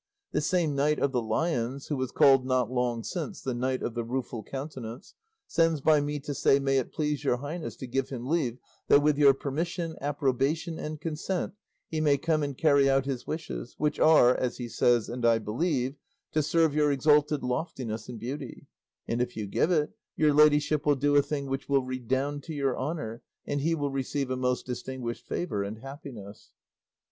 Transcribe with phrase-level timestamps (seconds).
[0.31, 3.93] This same Knight of the Lions, who was called not long since the Knight of
[3.93, 5.13] the Rueful Countenance,
[5.45, 9.03] sends by me to say may it please your highness to give him leave that,
[9.03, 11.53] with your permission, approbation, and consent,
[11.87, 15.37] he may come and carry out his wishes, which are, as he says and I
[15.37, 15.97] believe,
[16.31, 18.65] to serve your exalted loftiness and beauty;
[19.07, 22.55] and if you give it, your ladyship will do a thing which will redound to
[22.55, 26.53] your honour, and he will receive a most distinguished favour and happiness."